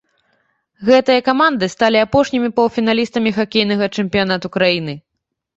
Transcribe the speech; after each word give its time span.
Гэтыя 0.87 1.23
каманды 1.27 1.69
сталі 1.75 2.01
апошнімі 2.05 2.49
паўфіналістамі 2.57 3.35
хакейнага 3.39 3.85
чэмпіянату 3.95 4.47
краіны. 4.57 4.93